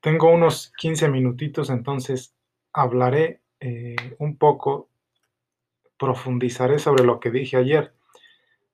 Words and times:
tengo 0.00 0.30
unos 0.30 0.72
15 0.78 1.08
minutitos, 1.08 1.70
entonces 1.70 2.34
hablaré 2.72 3.40
eh, 3.60 3.96
un 4.18 4.36
poco, 4.36 4.88
profundizaré 5.98 6.78
sobre 6.78 7.04
lo 7.04 7.18
que 7.20 7.30
dije 7.30 7.56
ayer. 7.56 7.94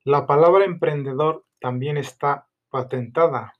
La 0.04 0.26
palabra 0.26 0.64
emprendedor 0.64 1.45
también 1.60 1.96
está 1.96 2.46
patentada. 2.68 3.54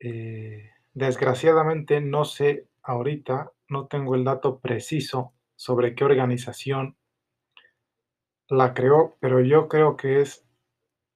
Eh, 0.00 0.70
desgraciadamente 0.92 2.00
no 2.00 2.24
sé 2.24 2.66
ahorita, 2.82 3.52
no 3.68 3.86
tengo 3.86 4.14
el 4.14 4.24
dato 4.24 4.58
preciso 4.58 5.32
sobre 5.56 5.94
qué 5.94 6.04
organización 6.04 6.96
la 8.48 8.74
creó, 8.74 9.16
pero 9.20 9.40
yo 9.40 9.68
creo 9.68 9.96
que 9.96 10.20
es 10.20 10.44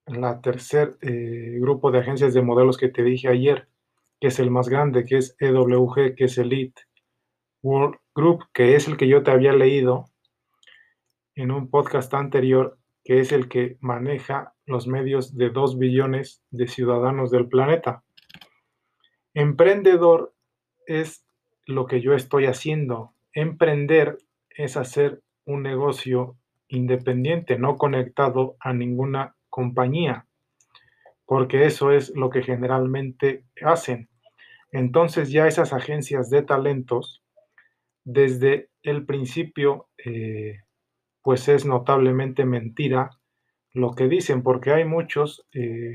la 0.07 0.41
tercer 0.41 0.99
eh, 1.01 1.59
grupo 1.61 1.91
de 1.91 2.01
agencias 2.01 2.35
de 2.35 2.43
modelos 2.43 2.77
que 2.77 2.89
te 2.89 3.03
dije 3.03 3.29
ayer, 3.29 3.69
que 4.23 4.29
es 4.29 4.39
el 4.39 4.53
más 4.53 4.69
grande, 4.69 5.05
que 5.05 5.17
es 5.17 5.35
EWG, 5.41 6.15
que 6.15 6.27
es 6.27 6.39
Elite 6.39 6.83
World 7.61 7.97
Group, 8.15 8.45
que 8.55 8.77
es 8.77 8.87
el 8.87 8.97
que 8.97 9.09
yo 9.09 9.25
te 9.25 9.33
había 9.33 9.53
leído 9.53 10.05
en 11.35 11.51
un 11.51 11.69
podcast 11.69 12.15
anterior, 12.15 12.79
que 13.03 13.19
es 13.19 13.33
el 13.33 13.49
que 13.49 13.79
maneja 13.81 14.55
los 14.65 14.87
medios 14.87 15.37
de 15.37 15.51
2 15.51 15.77
billones 15.77 16.41
de 16.53 16.69
ciudadanos 16.69 17.33
del 17.33 17.49
planeta. 17.49 18.05
Emprendedor 19.35 20.33
es 20.87 21.27
lo 21.67 21.87
que 21.87 22.01
yo 22.01 22.15
estoy 22.15 22.47
haciendo. 22.47 23.15
Emprender 23.33 24.19
es 24.51 24.77
hacer 24.77 25.21
un 25.47 25.65
negocio 25.65 26.37
independiente, 26.69 27.59
no 27.59 27.77
conectado 27.77 28.55
a 28.61 28.73
ninguna 28.73 29.35
compañía, 29.49 30.27
porque 31.27 31.67
eso 31.67 31.91
es 31.91 32.15
lo 32.15 32.31
que 32.31 32.45
generalmente 32.45 33.47
hacen. 33.65 34.09
Entonces 34.73 35.31
ya 35.31 35.47
esas 35.47 35.73
agencias 35.73 36.31
de 36.31 36.43
talentos, 36.43 37.23
desde 38.05 38.71
el 38.83 39.07
principio, 39.07 39.89
eh, 40.05 40.61
pues 41.23 41.49
es 41.49 41.65
notablemente 41.65 42.45
mentira 42.45 43.11
lo 43.73 43.93
que 43.93 44.09
dicen, 44.09 44.43
porque 44.43 44.73
hay 44.73 44.85
muchos 44.85 45.47
eh, 45.53 45.95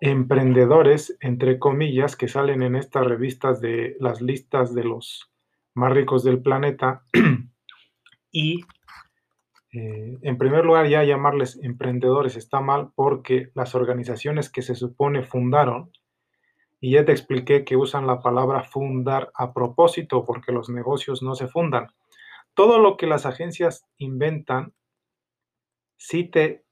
emprendedores, 0.00 1.16
entre 1.20 1.58
comillas, 1.58 2.16
que 2.16 2.28
salen 2.28 2.62
en 2.62 2.76
estas 2.76 3.06
revistas 3.06 3.60
de 3.60 3.96
las 3.98 4.20
listas 4.20 4.74
de 4.74 4.84
los 4.84 5.32
más 5.74 5.92
ricos 5.92 6.22
del 6.24 6.42
planeta 6.42 7.04
y 8.30 8.64
eh, 9.72 10.18
en 10.20 10.36
primer 10.36 10.66
lugar, 10.66 10.86
ya 10.88 11.02
llamarles 11.02 11.58
emprendedores 11.62 12.36
está 12.36 12.60
mal 12.60 12.90
porque 12.94 13.48
las 13.54 13.74
organizaciones 13.74 14.50
que 14.50 14.60
se 14.60 14.74
supone 14.74 15.22
fundaron, 15.22 15.90
y 16.82 16.90
ya 16.90 17.04
te 17.04 17.12
expliqué 17.12 17.64
que 17.64 17.76
usan 17.76 18.08
la 18.08 18.20
palabra 18.20 18.64
fundar 18.64 19.30
a 19.34 19.52
propósito 19.52 20.24
porque 20.24 20.50
los 20.50 20.68
negocios 20.68 21.22
no 21.22 21.36
se 21.36 21.46
fundan. 21.46 21.92
Todo 22.54 22.80
lo 22.80 22.96
que 22.96 23.06
las 23.06 23.24
agencias 23.24 23.86
inventan, 23.98 24.72
sí 25.96 26.24
te 26.24 26.64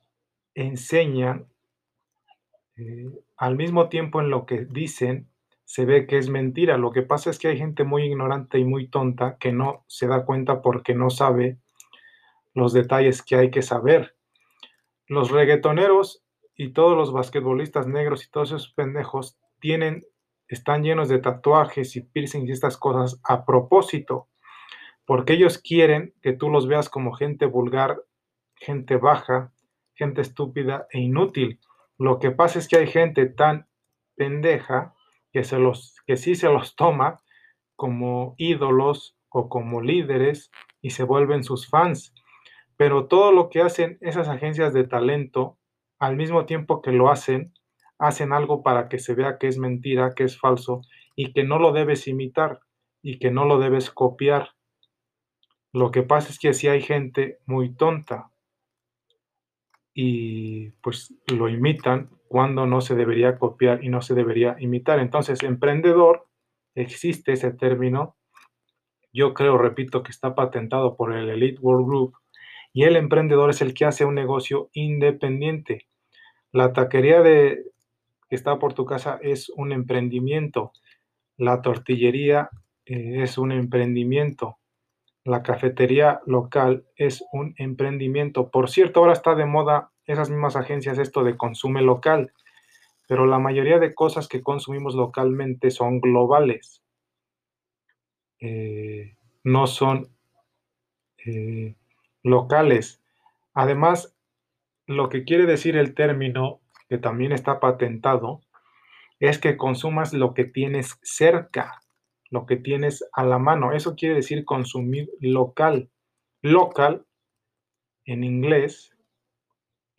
enseñan, 0.54 1.46
eh, 2.76 3.08
al 3.36 3.54
mismo 3.54 3.88
tiempo 3.88 4.20
en 4.20 4.30
lo 4.30 4.46
que 4.46 4.64
dicen, 4.64 5.28
se 5.64 5.84
ve 5.84 6.08
que 6.08 6.18
es 6.18 6.28
mentira. 6.28 6.76
Lo 6.76 6.90
que 6.90 7.02
pasa 7.02 7.30
es 7.30 7.38
que 7.38 7.46
hay 7.46 7.56
gente 7.56 7.84
muy 7.84 8.02
ignorante 8.02 8.58
y 8.58 8.64
muy 8.64 8.88
tonta 8.88 9.36
que 9.38 9.52
no 9.52 9.84
se 9.86 10.08
da 10.08 10.24
cuenta 10.24 10.60
porque 10.60 10.92
no 10.92 11.10
sabe 11.10 11.58
los 12.52 12.72
detalles 12.72 13.22
que 13.22 13.36
hay 13.36 13.52
que 13.52 13.62
saber. 13.62 14.16
Los 15.06 15.30
reggaetoneros 15.30 16.24
y 16.56 16.72
todos 16.72 16.96
los 16.96 17.12
basquetbolistas 17.12 17.86
negros 17.86 18.26
y 18.26 18.30
todos 18.32 18.48
esos 18.48 18.72
pendejos 18.72 19.39
tienen, 19.60 20.04
están 20.48 20.82
llenos 20.82 21.08
de 21.08 21.18
tatuajes 21.18 21.96
y 21.96 22.00
piercings 22.00 22.48
y 22.48 22.52
estas 22.52 22.76
cosas 22.76 23.20
a 23.24 23.44
propósito, 23.44 24.28
porque 25.04 25.34
ellos 25.34 25.58
quieren 25.58 26.14
que 26.22 26.32
tú 26.32 26.50
los 26.50 26.66
veas 26.66 26.88
como 26.88 27.12
gente 27.12 27.46
vulgar, 27.46 28.02
gente 28.56 28.96
baja, 28.96 29.52
gente 29.94 30.20
estúpida 30.20 30.86
e 30.90 31.00
inútil. 31.00 31.60
Lo 31.98 32.18
que 32.18 32.30
pasa 32.30 32.58
es 32.58 32.68
que 32.68 32.76
hay 32.76 32.86
gente 32.86 33.26
tan 33.26 33.66
pendeja 34.16 34.94
que, 35.32 35.44
se 35.44 35.58
los, 35.58 35.96
que 36.06 36.16
sí 36.16 36.34
se 36.34 36.48
los 36.48 36.74
toma 36.76 37.20
como 37.76 38.34
ídolos 38.36 39.16
o 39.28 39.48
como 39.48 39.80
líderes 39.80 40.50
y 40.82 40.90
se 40.90 41.04
vuelven 41.04 41.44
sus 41.44 41.68
fans. 41.68 42.14
Pero 42.76 43.06
todo 43.06 43.32
lo 43.32 43.50
que 43.50 43.60
hacen 43.60 43.98
esas 44.00 44.28
agencias 44.28 44.72
de 44.72 44.84
talento, 44.84 45.58
al 45.98 46.16
mismo 46.16 46.46
tiempo 46.46 46.82
que 46.82 46.92
lo 46.92 47.10
hacen, 47.10 47.52
hacen 48.00 48.32
algo 48.32 48.62
para 48.62 48.88
que 48.88 48.98
se 48.98 49.14
vea 49.14 49.38
que 49.38 49.46
es 49.46 49.58
mentira, 49.58 50.14
que 50.16 50.24
es 50.24 50.38
falso 50.38 50.80
y 51.14 51.32
que 51.32 51.44
no 51.44 51.58
lo 51.58 51.72
debes 51.72 52.08
imitar 52.08 52.60
y 53.02 53.18
que 53.18 53.30
no 53.30 53.44
lo 53.44 53.58
debes 53.58 53.90
copiar. 53.90 54.50
Lo 55.72 55.90
que 55.90 56.02
pasa 56.02 56.30
es 56.30 56.38
que 56.38 56.54
si 56.54 56.66
hay 56.66 56.82
gente 56.82 57.38
muy 57.46 57.74
tonta 57.74 58.30
y 59.94 60.70
pues 60.82 61.14
lo 61.26 61.48
imitan 61.48 62.10
cuando 62.26 62.66
no 62.66 62.80
se 62.80 62.94
debería 62.94 63.38
copiar 63.38 63.84
y 63.84 63.88
no 63.88 64.02
se 64.02 64.14
debería 64.14 64.56
imitar. 64.58 64.98
Entonces, 64.98 65.42
emprendedor, 65.42 66.26
existe 66.74 67.32
ese 67.32 67.52
término. 67.52 68.16
Yo 69.12 69.34
creo, 69.34 69.58
repito, 69.58 70.02
que 70.02 70.12
está 70.12 70.34
patentado 70.34 70.96
por 70.96 71.12
el 71.12 71.28
Elite 71.28 71.60
World 71.60 71.86
Group 71.86 72.14
y 72.72 72.84
el 72.84 72.96
emprendedor 72.96 73.50
es 73.50 73.60
el 73.60 73.74
que 73.74 73.84
hace 73.84 74.04
un 74.04 74.14
negocio 74.14 74.70
independiente. 74.72 75.88
La 76.52 76.72
taquería 76.72 77.20
de, 77.20 77.64
que 78.30 78.36
está 78.36 78.60
por 78.60 78.74
tu 78.74 78.86
casa 78.86 79.18
es 79.20 79.50
un 79.50 79.72
emprendimiento. 79.72 80.72
La 81.36 81.60
tortillería 81.60 82.48
eh, 82.86 83.22
es 83.22 83.36
un 83.36 83.50
emprendimiento. 83.50 84.58
La 85.24 85.42
cafetería 85.42 86.20
local 86.26 86.86
es 86.94 87.24
un 87.32 87.54
emprendimiento. 87.58 88.48
Por 88.48 88.70
cierto, 88.70 89.00
ahora 89.00 89.14
está 89.14 89.34
de 89.34 89.46
moda 89.46 89.90
esas 90.06 90.30
mismas 90.30 90.54
agencias 90.54 90.98
esto 90.98 91.24
de 91.24 91.36
consume 91.36 91.82
local, 91.82 92.32
pero 93.08 93.26
la 93.26 93.40
mayoría 93.40 93.78
de 93.78 93.94
cosas 93.94 94.28
que 94.28 94.42
consumimos 94.42 94.94
localmente 94.94 95.72
son 95.72 96.00
globales. 96.00 96.82
Eh, 98.38 99.16
no 99.42 99.66
son 99.66 100.08
eh, 101.26 101.74
locales. 102.22 103.02
Además, 103.54 104.16
lo 104.86 105.08
que 105.08 105.24
quiere 105.24 105.46
decir 105.46 105.76
el 105.76 105.94
término, 105.94 106.59
que 106.90 106.98
también 106.98 107.30
está 107.30 107.60
patentado, 107.60 108.40
es 109.20 109.38
que 109.38 109.56
consumas 109.56 110.12
lo 110.12 110.34
que 110.34 110.44
tienes 110.44 110.98
cerca, 111.02 111.80
lo 112.30 112.46
que 112.46 112.56
tienes 112.56 113.08
a 113.12 113.24
la 113.24 113.38
mano. 113.38 113.72
Eso 113.72 113.94
quiere 113.94 114.16
decir 114.16 114.44
consumir 114.44 115.08
local. 115.20 115.88
Local, 116.42 117.06
en 118.04 118.24
inglés, 118.24 118.96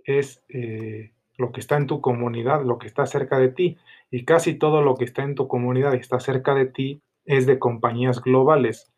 es 0.03 0.43
eh, 0.49 1.13
lo 1.37 1.53
que 1.53 1.61
está 1.61 1.77
en 1.77 1.87
tu 1.87 2.01
comunidad, 2.01 2.65
lo 2.65 2.77
que 2.77 2.87
está 2.87 3.05
cerca 3.05 3.39
de 3.39 3.49
ti. 3.49 3.77
Y 4.09 4.25
casi 4.25 4.55
todo 4.55 4.81
lo 4.81 4.95
que 4.95 5.05
está 5.05 5.23
en 5.23 5.35
tu 5.35 5.47
comunidad 5.47 5.93
y 5.93 5.97
está 5.99 6.19
cerca 6.19 6.53
de 6.55 6.65
ti 6.65 7.01
es 7.23 7.45
de 7.45 7.57
compañías 7.57 8.21
globales. 8.21 8.91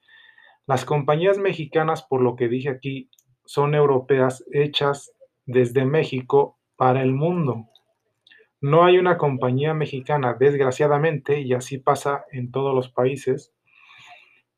Las 0.66 0.84
compañías 0.84 1.38
mexicanas, 1.38 2.02
por 2.02 2.22
lo 2.22 2.36
que 2.36 2.48
dije 2.48 2.70
aquí, 2.70 3.12
son 3.46 3.76
europeas 3.76 4.44
hechas 4.52 5.14
desde 5.46 5.86
México 5.86 6.58
para 6.76 7.04
el 7.04 7.14
mundo. 7.14 7.68
No 8.64 8.86
hay 8.86 8.98
una 8.98 9.18
compañía 9.18 9.74
mexicana, 9.74 10.38
desgraciadamente, 10.40 11.42
y 11.42 11.52
así 11.52 11.80
pasa 11.80 12.24
en 12.32 12.50
todos 12.50 12.74
los 12.74 12.88
países, 12.88 13.54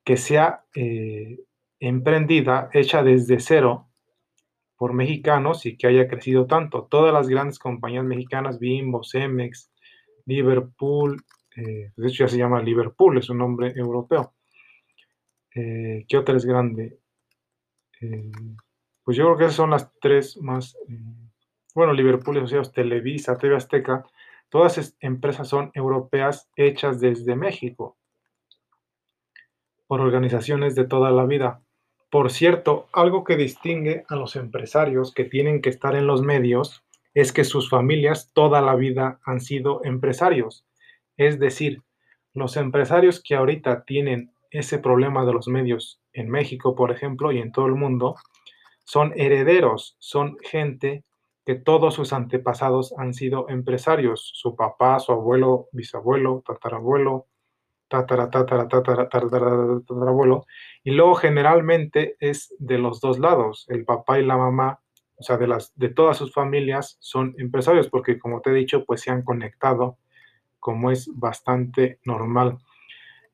que 0.04 0.16
sea 0.16 0.64
eh, 0.76 1.40
emprendida, 1.80 2.70
hecha 2.72 3.02
desde 3.02 3.40
cero 3.40 3.88
por 4.78 4.94
mexicanos 4.94 5.66
y 5.66 5.76
que 5.76 5.88
haya 5.88 6.08
crecido 6.08 6.46
tanto. 6.46 6.84
Todas 6.84 7.16
las 7.16 7.28
grandes 7.28 7.58
compañías 7.58 8.06
mexicanas, 8.06 8.60
Bimbo, 8.60 9.04
Cemex, 9.04 9.72
Liverpool, 10.28 11.24
eh, 11.56 11.92
de 11.96 12.08
hecho 12.08 12.26
ya 12.26 12.28
se 12.28 12.38
llama 12.38 12.62
Liverpool, 12.62 13.18
es 13.18 13.32
un 13.32 13.40
nombre 13.40 13.74
europeo. 13.76 14.36
Eh, 15.56 16.06
¿Qué 16.08 16.16
otra 16.16 16.38
es 16.38 16.46
grande? 16.46 17.00
Eh, 18.02 18.32
pues 19.04 19.18
yo 19.18 19.24
creo 19.24 19.38
que 19.38 19.44
esas 19.46 19.56
son 19.56 19.72
las 19.72 19.92
tres 20.00 20.38
más, 20.38 20.78
bueno, 21.76 21.94
Liverpool 21.94 22.38
Asociados, 22.38 22.72
Televisa, 22.72 23.38
TV 23.38 23.58
Azteca, 23.58 24.06
todas 24.50 24.78
esas 24.78 24.96
empresas 25.02 25.50
son 25.50 25.72
europeas 25.74 26.50
hechas 26.56 27.02
desde 27.02 27.36
México 27.36 27.98
por 29.86 30.00
organizaciones 30.00 30.74
de 30.74 30.86
toda 30.86 31.12
la 31.12 31.26
vida. 31.26 31.62
Por 32.10 32.32
cierto, 32.32 32.88
algo 32.94 33.26
que 33.26 33.36
distingue 33.36 34.06
a 34.08 34.16
los 34.16 34.38
empresarios 34.38 35.14
que 35.14 35.26
tienen 35.26 35.62
que 35.62 35.70
estar 35.70 35.96
en 35.96 36.08
los 36.08 36.22
medios 36.22 36.84
es 37.14 37.34
que 37.34 37.44
sus 37.44 37.70
familias 37.70 38.32
toda 38.34 38.62
la 38.62 38.76
vida 38.76 39.20
han 39.26 39.42
sido 39.42 39.82
empresarios. 39.84 40.66
Es 41.18 41.40
decir, 41.40 41.82
los 42.34 42.56
empresarios 42.56 43.22
que 43.22 43.36
ahorita 43.36 43.84
tienen 43.84 44.32
ese 44.50 44.80
problema 44.80 45.26
de 45.26 45.34
los 45.34 45.50
medios 45.50 46.00
en 46.14 46.30
México, 46.30 46.74
por 46.76 46.92
ejemplo, 46.92 47.34
y 47.34 47.40
en 47.40 47.52
todo 47.52 47.66
el 47.66 47.76
mundo, 47.76 48.16
son 48.86 49.12
herederos, 49.16 49.98
son 50.00 50.38
gente 50.42 51.04
que 51.46 51.56
todos 51.56 51.94
sus 51.94 52.12
antepasados 52.12 52.94
han 52.98 53.14
sido 53.14 53.48
empresarios, 53.50 54.32
su 54.34 54.56
papá, 54.56 55.00
su 55.00 55.12
abuelo, 55.12 55.68
bisabuelo, 55.72 56.44
tatarabuelo, 56.46 57.28
tatara, 57.88 58.30
tatara, 58.30 58.68
tatara, 58.68 59.08
tatarabuelo, 59.08 60.46
y 60.84 60.92
luego 60.92 61.16
generalmente 61.16 62.16
es 62.20 62.54
de 62.58 62.80
los 62.80 63.00
dos 63.00 63.20
lados, 63.20 63.66
el 63.70 63.86
papá 63.86 64.20
y 64.20 64.26
la 64.26 64.38
mamá, 64.38 64.80
o 65.18 65.24
sea, 65.24 65.38
de, 65.38 65.48
las, 65.48 65.72
de 65.76 65.90
todas 65.90 66.18
sus 66.18 66.34
familias 66.34 66.98
son 67.00 67.36
empresarios, 67.38 67.90
porque 67.90 68.18
como 68.18 68.42
te 68.42 68.50
he 68.50 68.54
dicho, 68.54 68.84
pues 68.84 69.02
se 69.02 69.12
han 69.12 69.22
conectado, 69.22 69.98
como 70.60 70.90
es 70.90 71.10
bastante 71.14 72.00
normal. 72.06 72.58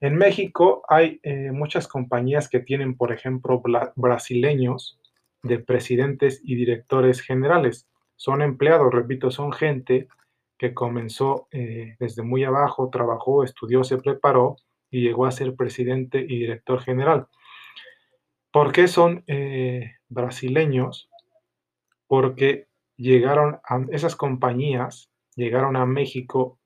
En 0.02 0.18
México 0.18 0.84
hay 0.90 1.20
eh, 1.24 1.52
muchas 1.52 1.88
compañías 1.88 2.50
que 2.50 2.60
tienen, 2.60 2.98
por 2.98 3.14
ejemplo, 3.14 3.62
brasileños 3.96 5.00
de 5.44 5.60
presidentes 5.60 6.42
y 6.44 6.56
directores 6.56 7.22
generales. 7.22 7.88
Son 8.22 8.44
empleados, 8.44 8.94
repito, 8.94 9.32
son 9.32 9.52
gente 9.52 10.08
que 10.56 10.76
comenzó 10.76 11.48
eh, 11.50 11.96
desde 12.00 12.22
muy 12.22 12.44
abajo, 12.44 12.92
trabajó, 12.92 13.44
estudió, 13.44 13.84
se 13.84 13.98
preparó 13.98 14.58
y 14.92 15.02
llegó 15.02 15.26
a 15.26 15.32
ser 15.32 15.56
presidente 15.56 16.20
y 16.20 16.38
director 16.42 16.82
general. 16.82 17.26
¿Por 18.52 18.74
qué 18.74 18.88
son 18.88 19.24
eh, 19.26 19.96
brasileños? 20.08 21.10
Porque 22.06 22.68
llegaron 22.96 23.60
a 23.68 23.84
esas 23.90 24.16
compañías, 24.16 25.10
llegaron 25.36 25.76
a 25.76 25.88
México 25.88 26.60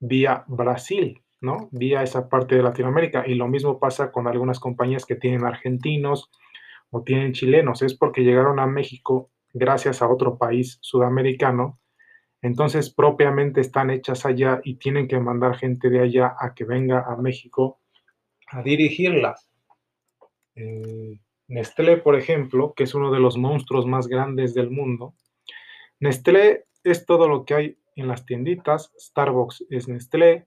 vía 0.00 0.44
Brasil. 0.48 1.22
¿no? 1.42 1.68
Vía 1.72 2.02
esa 2.02 2.30
parte 2.30 2.54
de 2.54 2.62
Latinoamérica. 2.62 3.24
Y 3.26 3.34
lo 3.34 3.48
mismo 3.48 3.78
pasa 3.78 4.10
con 4.12 4.28
algunas 4.28 4.60
compañías 4.60 5.04
que 5.04 5.16
tienen 5.16 5.44
argentinos 5.44 6.30
o 6.88 7.02
tienen 7.02 7.34
chilenos. 7.34 7.82
Es 7.82 7.92
porque 7.92 8.22
llegaron 8.22 8.60
a 8.60 8.66
México 8.66 9.28
gracias 9.52 10.02
a 10.02 10.08
otro 10.08 10.38
país 10.38 10.78
sudamericano. 10.80 11.78
Entonces 12.40 12.90
propiamente 12.92 13.60
están 13.60 13.90
hechas 13.90 14.26
allá 14.26 14.60
y 14.64 14.76
tienen 14.76 15.06
que 15.06 15.20
mandar 15.20 15.56
gente 15.56 15.90
de 15.90 16.00
allá 16.00 16.34
a 16.38 16.54
que 16.54 16.64
venga 16.64 17.04
a 17.06 17.16
México 17.16 17.80
a 18.48 18.62
dirigirlas. 18.62 19.48
Eh, 20.54 21.18
Nestlé, 21.48 21.98
por 21.98 22.16
ejemplo, 22.16 22.74
que 22.74 22.84
es 22.84 22.94
uno 22.94 23.10
de 23.10 23.20
los 23.20 23.36
monstruos 23.36 23.86
más 23.86 24.08
grandes 24.08 24.54
del 24.54 24.70
mundo. 24.70 25.14
Nestlé 26.00 26.64
es 26.82 27.06
todo 27.06 27.28
lo 27.28 27.44
que 27.44 27.54
hay 27.54 27.78
en 27.94 28.08
las 28.08 28.26
tienditas. 28.26 28.92
Starbucks 28.98 29.66
es 29.70 29.88
Nestlé, 29.88 30.46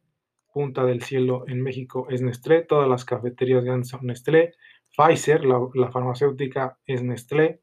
punta 0.54 0.86
del 0.86 1.02
cielo 1.02 1.44
en 1.48 1.62
México 1.62 2.08
es 2.10 2.22
Nestlé, 2.22 2.62
todas 2.62 2.88
las 2.88 3.04
cafeterías 3.04 3.64
grandes 3.64 3.90
son 3.90 4.06
Nestlé, 4.06 4.54
Pfizer, 4.96 5.44
la, 5.44 5.92
farmacéutica, 5.92 6.80
es 6.86 7.04
Nestlé. 7.04 7.62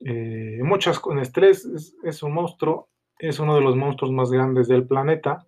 Eh, 0.00 0.60
muchas, 0.62 1.00
Nestlé 1.06 1.50
es, 1.50 1.96
es, 2.02 2.22
un 2.22 2.34
monstruo, 2.34 2.90
es 3.18 3.38
uno 3.38 3.54
de 3.54 3.62
los 3.62 3.76
monstruos 3.76 4.12
más 4.12 4.30
grandes 4.30 4.68
del 4.68 4.86
planeta 4.86 5.46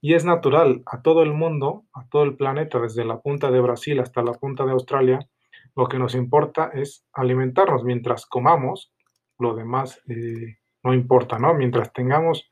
y 0.00 0.14
es 0.14 0.24
natural 0.24 0.82
a 0.86 1.02
todo 1.02 1.22
el 1.22 1.32
mundo, 1.32 1.84
a 1.92 2.06
todo 2.08 2.24
el 2.24 2.36
planeta, 2.36 2.80
desde 2.80 3.04
la 3.04 3.20
punta 3.20 3.50
de 3.50 3.60
Brasil 3.60 4.00
hasta 4.00 4.22
la 4.22 4.32
punta 4.32 4.64
de 4.64 4.72
Australia, 4.72 5.28
lo 5.74 5.88
que 5.88 5.98
nos 5.98 6.14
importa 6.14 6.70
es 6.72 7.04
alimentarnos. 7.12 7.84
Mientras 7.84 8.24
comamos, 8.26 8.92
lo 9.38 9.54
demás 9.54 10.00
eh, 10.08 10.56
no 10.82 10.94
importa, 10.94 11.38
¿no? 11.38 11.52
Mientras 11.54 11.92
tengamos 11.92 12.48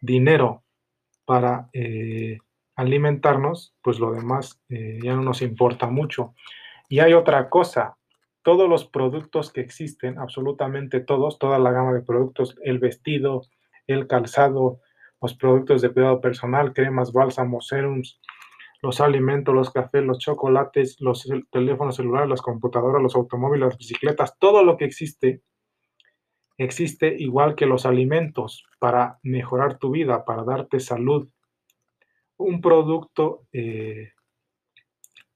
dinero 0.00 0.64
para 1.26 1.68
eh, 1.72 2.38
alimentarnos, 2.76 3.74
pues 3.82 3.98
lo 3.98 4.12
demás 4.12 4.60
ya 4.68 5.14
no 5.14 5.22
nos 5.22 5.42
importa 5.42 5.88
mucho. 5.88 6.34
Y 6.88 7.00
hay 7.00 7.14
otra 7.14 7.48
cosa, 7.48 7.96
todos 8.44 8.68
los 8.68 8.84
productos 8.84 9.50
que 9.50 9.62
existen, 9.62 10.18
absolutamente 10.18 11.00
todos, 11.00 11.38
toda 11.38 11.58
la 11.58 11.72
gama 11.72 11.94
de 11.94 12.02
productos, 12.02 12.56
el 12.62 12.78
vestido, 12.78 13.42
el 13.86 14.06
calzado, 14.06 14.80
los 15.20 15.34
productos 15.34 15.80
de 15.80 15.90
cuidado 15.90 16.20
personal, 16.20 16.74
cremas, 16.74 17.12
bálsamos, 17.12 17.66
serums, 17.66 18.20
los 18.82 19.00
alimentos, 19.00 19.54
los 19.54 19.70
cafés, 19.70 20.04
los 20.04 20.18
chocolates, 20.18 21.00
los 21.00 21.26
teléfonos 21.50 21.96
celulares, 21.96 22.28
las 22.28 22.42
computadoras, 22.42 23.02
los 23.02 23.16
automóviles, 23.16 23.68
las 23.68 23.78
bicicletas, 23.78 24.38
todo 24.38 24.62
lo 24.62 24.76
que 24.76 24.84
existe, 24.84 25.40
existe 26.58 27.16
igual 27.18 27.54
que 27.54 27.64
los 27.64 27.86
alimentos 27.86 28.66
para 28.78 29.18
mejorar 29.22 29.78
tu 29.78 29.90
vida, 29.90 30.26
para 30.26 30.44
darte 30.44 30.80
salud. 30.80 31.30
Un 32.36 32.60
producto 32.60 33.46
eh, 33.52 34.12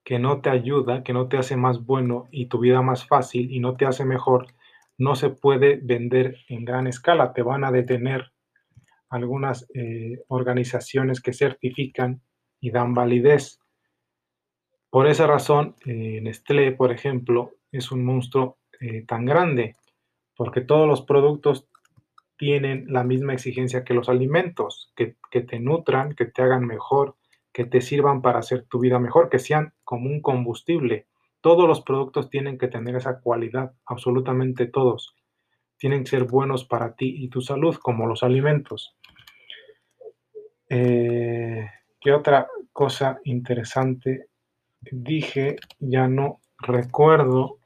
que 0.09 0.19
no 0.19 0.41
te 0.41 0.49
ayuda, 0.49 1.05
que 1.05 1.13
no 1.13 1.29
te 1.29 1.37
hace 1.37 1.55
más 1.55 1.85
bueno 1.85 2.29
y 2.31 2.47
tu 2.47 2.61
vida 2.61 2.81
más 2.81 3.07
fácil 3.07 3.53
y 3.53 3.61
no 3.61 3.77
te 3.77 3.85
hace 3.85 4.07
mejor, 4.07 4.47
no 4.97 5.15
se 5.15 5.29
puede 5.29 5.77
vender 5.83 6.39
en 6.49 6.65
gran 6.65 6.87
escala. 6.87 7.35
Te 7.35 7.43
van 7.43 7.63
a 7.63 7.71
detener 7.71 8.33
algunas 9.11 9.69
eh, 9.75 10.23
organizaciones 10.29 11.21
que 11.21 11.35
certifican 11.35 12.23
y 12.59 12.71
dan 12.71 12.95
validez. 12.95 13.61
Por 14.89 15.09
esa 15.09 15.27
razón, 15.27 15.77
eh, 15.85 16.23
Nestlé, 16.23 16.73
por 16.73 16.91
ejemplo, 16.91 17.51
es 17.71 17.93
un 17.93 18.03
monstruo 18.03 18.57
tan 19.07 19.27
grande 19.27 19.75
porque 20.35 20.63
todos 20.63 20.89
los 20.89 21.03
productos 21.03 21.69
tienen 22.39 22.87
la 22.89 23.05
misma 23.05 23.35
exigencia 23.35 23.85
que 23.85 23.93
los 23.93 24.09
alimentos, 24.09 24.91
que, 24.97 25.17
te 25.43 25.61
nutran, 25.61 26.15
que 26.15 26.25
te 26.25 26.41
hagan 26.41 26.65
mejor, 26.65 27.18
que 27.59 27.65
te 27.65 27.81
sirvan 27.81 28.23
para 28.23 28.39
hacer 28.39 28.67
tu 28.69 28.79
vida 28.79 29.01
mejor, 29.01 29.29
que 29.29 29.41
sean 29.41 29.75
como 29.83 30.09
un 30.09 30.23
combustible. 30.23 31.09
Todos 31.41 31.67
los 31.67 31.81
productos 31.81 32.31
tienen 32.31 32.57
que 32.57 32.69
tener 32.69 32.95
esa 32.95 33.19
cualidad, 33.19 33.73
absolutamente 33.85 34.67
todos. 34.67 35.17
Tienen 35.77 36.05
que 36.05 36.11
ser 36.11 36.23
buenos 36.23 36.65
para 36.65 36.95
ti 36.95 37.17
y 37.19 37.29
tu 37.31 37.41
salud, 37.41 37.75
como 37.83 38.07
los 38.07 38.23
alimentos. 38.23 38.97
Eh, 40.69 41.69
¿Qué 42.01 42.13
otra 42.13 42.47
cosa 42.73 43.19
interesante 43.25 44.29
dije? 44.93 45.57
Ya 45.81 46.07
no 46.07 46.41
recuerdo 46.61 47.59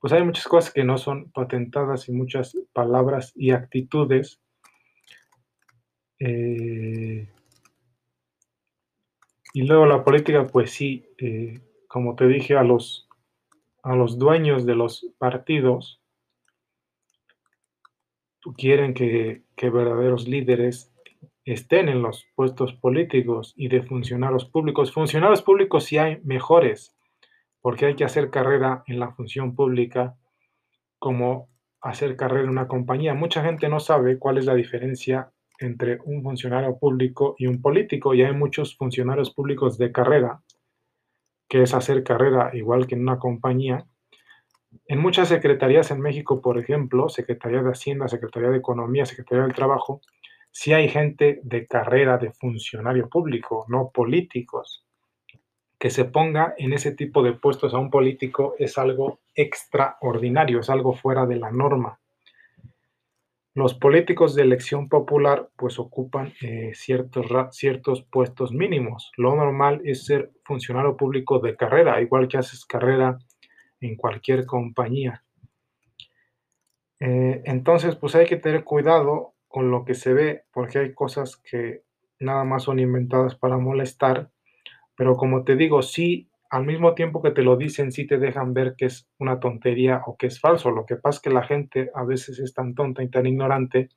pues 0.00 0.14
hay 0.14 0.24
muchas 0.24 0.48
cosas 0.48 0.72
que 0.72 0.84
no 0.84 0.96
son 0.96 1.30
patentadas 1.32 2.08
y 2.08 2.12
muchas 2.12 2.56
palabras 2.72 3.32
y 3.34 3.50
actitudes. 3.50 4.40
Eh, 6.18 7.28
y 9.52 9.62
luego 9.62 9.86
la 9.86 10.04
política, 10.04 10.46
pues 10.46 10.70
sí, 10.70 11.06
eh, 11.18 11.60
como 11.88 12.14
te 12.14 12.26
dije, 12.26 12.56
a 12.56 12.62
los, 12.62 13.08
a 13.82 13.94
los 13.94 14.18
dueños 14.18 14.66
de 14.66 14.74
los 14.74 15.06
partidos 15.18 16.00
quieren 18.56 18.94
que, 18.94 19.42
que 19.56 19.70
verdaderos 19.70 20.28
líderes 20.28 20.92
estén 21.44 21.88
en 21.88 22.02
los 22.02 22.26
puestos 22.34 22.74
políticos 22.74 23.54
y 23.56 23.68
de 23.68 23.82
funcionarios 23.82 24.44
públicos. 24.44 24.92
Funcionarios 24.92 25.42
públicos 25.42 25.84
sí 25.84 25.98
hay 25.98 26.20
mejores, 26.22 26.94
porque 27.60 27.86
hay 27.86 27.94
que 27.94 28.04
hacer 28.04 28.30
carrera 28.30 28.84
en 28.86 29.00
la 29.00 29.12
función 29.12 29.54
pública 29.54 30.16
como 30.98 31.48
hacer 31.80 32.16
carrera 32.16 32.44
en 32.44 32.50
una 32.50 32.68
compañía. 32.68 33.14
Mucha 33.14 33.42
gente 33.42 33.68
no 33.68 33.80
sabe 33.80 34.18
cuál 34.18 34.38
es 34.38 34.44
la 34.44 34.54
diferencia 34.54 35.32
entre 35.58 35.98
un 36.04 36.22
funcionario 36.22 36.78
público 36.78 37.34
y 37.38 37.46
un 37.46 37.60
político 37.60 38.14
y 38.14 38.22
hay 38.22 38.32
muchos 38.32 38.76
funcionarios 38.76 39.30
públicos 39.30 39.78
de 39.78 39.92
carrera, 39.92 40.42
que 41.48 41.62
es 41.62 41.74
hacer 41.74 42.02
carrera 42.04 42.50
igual 42.54 42.86
que 42.86 42.94
en 42.94 43.02
una 43.02 43.18
compañía. 43.18 43.86
En 44.86 45.00
muchas 45.00 45.28
secretarías 45.28 45.90
en 45.90 46.00
México, 46.00 46.40
por 46.40 46.58
ejemplo, 46.58 47.08
Secretaría 47.08 47.62
de 47.62 47.70
Hacienda, 47.70 48.08
Secretaría 48.08 48.50
de 48.50 48.58
Economía, 48.58 49.06
Secretaría 49.06 49.44
del 49.44 49.54
Trabajo, 49.54 50.00
sí 50.50 50.72
hay 50.72 50.88
gente 50.88 51.40
de 51.42 51.66
carrera 51.66 52.18
de 52.18 52.32
funcionario 52.32 53.08
público, 53.08 53.64
no 53.68 53.90
políticos 53.90 54.84
que 55.78 55.90
se 55.90 56.04
ponga 56.04 56.54
en 56.58 56.72
ese 56.72 56.92
tipo 56.92 57.22
de 57.22 57.32
puestos 57.32 57.72
a 57.72 57.78
un 57.78 57.90
político 57.90 58.54
es 58.58 58.78
algo 58.78 59.20
extraordinario, 59.34 60.60
es 60.60 60.70
algo 60.70 60.92
fuera 60.92 61.24
de 61.24 61.36
la 61.36 61.52
norma. 61.52 62.00
Los 63.58 63.74
políticos 63.74 64.36
de 64.36 64.42
elección 64.42 64.88
popular 64.88 65.48
pues 65.56 65.80
ocupan 65.80 66.32
eh, 66.42 66.70
ciertos, 66.74 67.26
ciertos 67.50 68.04
puestos 68.04 68.52
mínimos. 68.52 69.10
Lo 69.16 69.34
normal 69.34 69.80
es 69.84 70.06
ser 70.06 70.30
funcionario 70.44 70.96
público 70.96 71.40
de 71.40 71.56
carrera, 71.56 72.00
igual 72.00 72.28
que 72.28 72.38
haces 72.38 72.64
carrera 72.64 73.18
en 73.80 73.96
cualquier 73.96 74.46
compañía. 74.46 75.24
Eh, 77.00 77.42
entonces 77.46 77.96
pues 77.96 78.14
hay 78.14 78.26
que 78.26 78.36
tener 78.36 78.62
cuidado 78.62 79.34
con 79.48 79.72
lo 79.72 79.84
que 79.84 79.94
se 79.94 80.12
ve 80.12 80.44
porque 80.52 80.78
hay 80.78 80.94
cosas 80.94 81.36
que 81.36 81.82
nada 82.20 82.44
más 82.44 82.62
son 82.62 82.78
inventadas 82.78 83.34
para 83.34 83.58
molestar 83.58 84.30
pero 84.98 85.16
como 85.16 85.44
te 85.44 85.54
digo, 85.54 85.80
sí, 85.82 86.27
al 86.50 86.64
mismo 86.64 86.94
tiempo 86.94 87.22
que 87.22 87.30
te 87.30 87.42
lo 87.42 87.56
dicen, 87.56 87.92
sí 87.92 88.06
te 88.06 88.18
dejan 88.18 88.54
ver 88.54 88.74
que 88.76 88.86
es 88.86 89.08
una 89.18 89.38
tontería 89.38 90.02
o 90.06 90.16
que 90.16 90.28
es 90.28 90.40
falso. 90.40 90.70
Lo 90.70 90.86
que 90.86 90.96
pasa 90.96 91.16
es 91.16 91.22
que 91.22 91.30
la 91.30 91.42
gente 91.42 91.90
a 91.94 92.04
veces 92.04 92.38
es 92.38 92.54
tan 92.54 92.74
tonta 92.74 93.02
y 93.02 93.10
tan 93.10 93.26
ignorante 93.26 93.90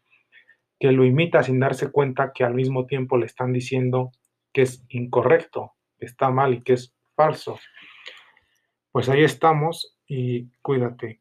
que 0.79 0.91
lo 0.91 1.05
imita 1.05 1.43
sin 1.43 1.60
darse 1.60 1.91
cuenta 1.91 2.31
que 2.34 2.43
al 2.43 2.55
mismo 2.55 2.86
tiempo 2.86 3.17
le 3.17 3.27
están 3.27 3.53
diciendo 3.53 4.12
que 4.51 4.63
es 4.63 4.84
incorrecto, 4.89 5.74
que 5.98 6.05
está 6.05 6.29
mal 6.29 6.53
y 6.55 6.63
que 6.63 6.74
es 6.74 6.93
falso. 7.15 7.58
Pues 8.91 9.08
ahí 9.08 9.24
estamos 9.24 9.98
y 10.05 10.50
cuídate. 10.62 11.20